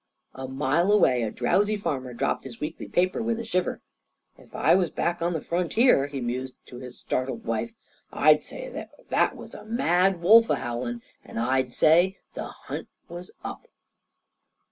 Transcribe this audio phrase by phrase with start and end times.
[0.33, 3.83] A mile away a drowsy farmer dropped his weekly paper with a shiver.
[4.35, 7.71] "If I was back on the frontier," he mused to his startled wife,
[8.11, 13.29] "I'd say that was a mad wolf a howlin' and I'd say the hunt was
[13.43, 13.67] up!"